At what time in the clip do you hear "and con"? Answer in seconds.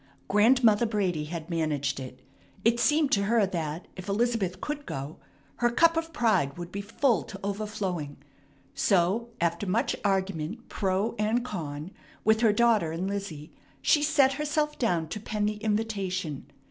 11.19-11.91